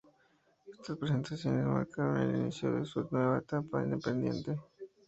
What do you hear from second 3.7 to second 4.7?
independiente.